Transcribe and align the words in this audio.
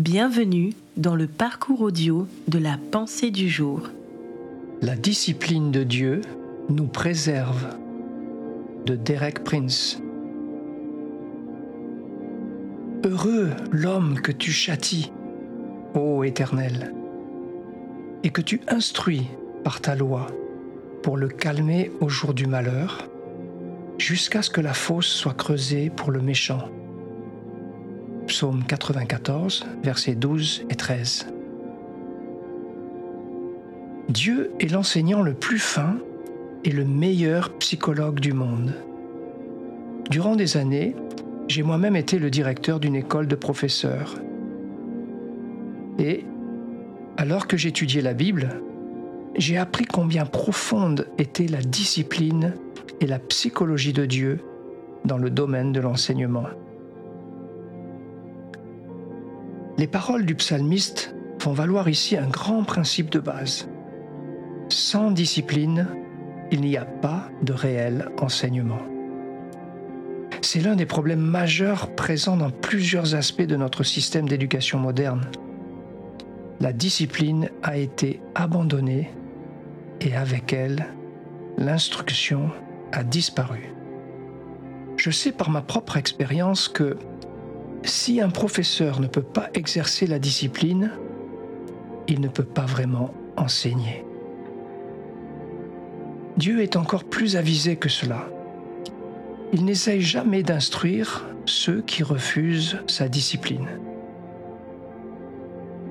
Bienvenue 0.00 0.72
dans 0.96 1.14
le 1.14 1.26
parcours 1.26 1.82
audio 1.82 2.26
de 2.48 2.58
la 2.58 2.78
pensée 2.90 3.30
du 3.30 3.50
jour. 3.50 3.90
La 4.80 4.96
discipline 4.96 5.70
de 5.70 5.84
Dieu 5.84 6.22
nous 6.70 6.86
préserve 6.86 7.76
de 8.86 8.96
Derek 8.96 9.44
Prince. 9.44 10.00
Heureux 13.04 13.50
l'homme 13.72 14.22
que 14.22 14.32
tu 14.32 14.52
châties, 14.52 15.12
ô 15.92 16.24
Éternel, 16.24 16.94
et 18.22 18.30
que 18.30 18.40
tu 18.40 18.62
instruis 18.68 19.26
par 19.64 19.82
ta 19.82 19.94
loi 19.94 20.28
pour 21.02 21.18
le 21.18 21.28
calmer 21.28 21.92
au 22.00 22.08
jour 22.08 22.32
du 22.32 22.46
malheur, 22.46 23.06
jusqu'à 23.98 24.40
ce 24.40 24.48
que 24.48 24.62
la 24.62 24.72
fosse 24.72 25.08
soit 25.08 25.34
creusée 25.34 25.90
pour 25.90 26.10
le 26.10 26.22
méchant. 26.22 26.70
Psaume 28.30 28.62
94, 28.62 29.66
versets 29.82 30.14
12 30.14 30.66
et 30.70 30.76
13. 30.76 31.26
Dieu 34.08 34.52
est 34.60 34.70
l'enseignant 34.70 35.22
le 35.22 35.34
plus 35.34 35.58
fin 35.58 35.98
et 36.64 36.70
le 36.70 36.84
meilleur 36.84 37.52
psychologue 37.58 38.20
du 38.20 38.32
monde. 38.32 38.72
Durant 40.10 40.36
des 40.36 40.56
années, 40.56 40.94
j'ai 41.48 41.64
moi-même 41.64 41.96
été 41.96 42.20
le 42.20 42.30
directeur 42.30 42.78
d'une 42.78 42.94
école 42.94 43.26
de 43.26 43.34
professeurs. 43.34 44.14
Et, 45.98 46.24
alors 47.16 47.48
que 47.48 47.56
j'étudiais 47.56 48.00
la 48.00 48.14
Bible, 48.14 48.62
j'ai 49.34 49.58
appris 49.58 49.86
combien 49.86 50.24
profonde 50.24 51.08
était 51.18 51.48
la 51.48 51.62
discipline 51.62 52.54
et 53.00 53.08
la 53.08 53.18
psychologie 53.18 53.92
de 53.92 54.06
Dieu 54.06 54.38
dans 55.04 55.18
le 55.18 55.30
domaine 55.30 55.72
de 55.72 55.80
l'enseignement. 55.80 56.46
Les 59.80 59.86
paroles 59.86 60.26
du 60.26 60.34
psalmiste 60.34 61.14
font 61.38 61.54
valoir 61.54 61.88
ici 61.88 62.14
un 62.14 62.28
grand 62.28 62.64
principe 62.64 63.08
de 63.08 63.18
base. 63.18 63.66
Sans 64.68 65.10
discipline, 65.10 65.88
il 66.50 66.60
n'y 66.60 66.76
a 66.76 66.84
pas 66.84 67.30
de 67.40 67.54
réel 67.54 68.10
enseignement. 68.20 68.82
C'est 70.42 70.60
l'un 70.60 70.76
des 70.76 70.84
problèmes 70.84 71.22
majeurs 71.22 71.94
présents 71.94 72.36
dans 72.36 72.50
plusieurs 72.50 73.14
aspects 73.14 73.40
de 73.40 73.56
notre 73.56 73.82
système 73.82 74.28
d'éducation 74.28 74.78
moderne. 74.78 75.30
La 76.60 76.74
discipline 76.74 77.48
a 77.62 77.78
été 77.78 78.20
abandonnée 78.34 79.10
et 80.02 80.14
avec 80.14 80.52
elle, 80.52 80.88
l'instruction 81.56 82.50
a 82.92 83.02
disparu. 83.02 83.72
Je 84.98 85.10
sais 85.10 85.32
par 85.32 85.48
ma 85.48 85.62
propre 85.62 85.96
expérience 85.96 86.68
que 86.68 86.98
si 87.82 88.20
un 88.20 88.30
professeur 88.30 89.00
ne 89.00 89.06
peut 89.06 89.22
pas 89.22 89.48
exercer 89.54 90.06
la 90.06 90.18
discipline, 90.18 90.90
il 92.08 92.20
ne 92.20 92.28
peut 92.28 92.44
pas 92.44 92.66
vraiment 92.66 93.12
enseigner. 93.36 94.04
Dieu 96.36 96.62
est 96.62 96.76
encore 96.76 97.04
plus 97.04 97.36
avisé 97.36 97.76
que 97.76 97.88
cela. 97.88 98.28
Il 99.52 99.64
n'essaye 99.64 100.00
jamais 100.00 100.42
d'instruire 100.42 101.26
ceux 101.44 101.82
qui 101.82 102.02
refusent 102.02 102.78
sa 102.86 103.08
discipline. 103.08 103.68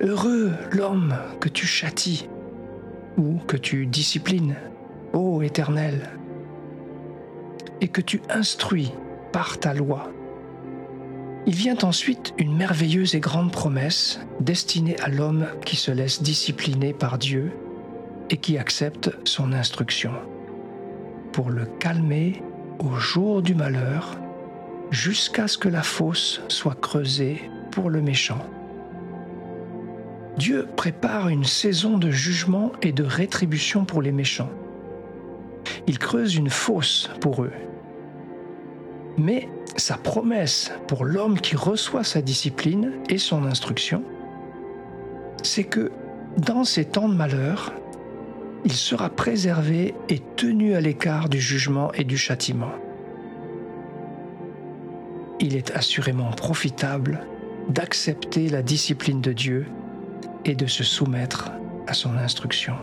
Heureux 0.00 0.52
l'homme 0.72 1.14
que 1.40 1.48
tu 1.48 1.66
châties 1.66 2.28
ou 3.16 3.36
que 3.46 3.56
tu 3.56 3.86
disciplines, 3.86 4.56
ô 5.12 5.42
Éternel, 5.42 6.10
et 7.80 7.88
que 7.88 8.00
tu 8.00 8.20
instruis 8.28 8.92
par 9.32 9.58
ta 9.58 9.74
loi. 9.74 10.10
Il 11.44 11.54
vient 11.54 11.78
ensuite 11.82 12.34
une 12.38 12.56
merveilleuse 12.56 13.16
et 13.16 13.20
grande 13.20 13.50
promesse 13.50 14.20
destinée 14.38 14.96
à 15.00 15.08
l'homme 15.08 15.46
qui 15.64 15.74
se 15.74 15.90
laisse 15.90 16.22
discipliner 16.22 16.92
par 16.92 17.18
Dieu 17.18 17.50
et 18.30 18.36
qui 18.36 18.58
accepte 18.58 19.10
son 19.24 19.52
instruction, 19.52 20.12
pour 21.32 21.50
le 21.50 21.66
calmer 21.80 22.42
au 22.78 22.94
jour 22.94 23.42
du 23.42 23.56
malheur, 23.56 24.16
jusqu'à 24.92 25.48
ce 25.48 25.58
que 25.58 25.68
la 25.68 25.82
fosse 25.82 26.42
soit 26.46 26.80
creusée 26.80 27.42
pour 27.72 27.90
le 27.90 28.00
méchant. 28.00 28.46
Dieu 30.38 30.68
prépare 30.76 31.28
une 31.28 31.44
saison 31.44 31.98
de 31.98 32.10
jugement 32.10 32.70
et 32.82 32.92
de 32.92 33.02
rétribution 33.02 33.84
pour 33.84 34.00
les 34.00 34.12
méchants. 34.12 34.50
Il 35.88 35.98
creuse 35.98 36.36
une 36.36 36.50
fosse 36.50 37.10
pour 37.20 37.42
eux. 37.42 37.52
Mais 39.18 39.48
sa 39.76 39.96
promesse 39.96 40.72
pour 40.88 41.04
l'homme 41.04 41.38
qui 41.38 41.56
reçoit 41.56 42.04
sa 42.04 42.22
discipline 42.22 42.92
et 43.08 43.18
son 43.18 43.44
instruction, 43.44 44.02
c'est 45.42 45.64
que 45.64 45.92
dans 46.38 46.64
ces 46.64 46.84
temps 46.84 47.08
de 47.08 47.14
malheur, 47.14 47.72
il 48.64 48.72
sera 48.72 49.10
préservé 49.10 49.94
et 50.08 50.20
tenu 50.36 50.74
à 50.74 50.80
l'écart 50.80 51.28
du 51.28 51.40
jugement 51.40 51.92
et 51.92 52.04
du 52.04 52.16
châtiment. 52.16 52.72
Il 55.40 55.56
est 55.56 55.72
assurément 55.72 56.30
profitable 56.30 57.26
d'accepter 57.68 58.48
la 58.48 58.62
discipline 58.62 59.20
de 59.20 59.32
Dieu 59.32 59.66
et 60.44 60.54
de 60.54 60.66
se 60.66 60.84
soumettre 60.84 61.50
à 61.86 61.94
son 61.94 62.16
instruction. 62.16 62.74